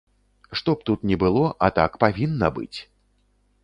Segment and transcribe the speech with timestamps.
[0.59, 2.79] Што б тут ні было, а так павінна быць!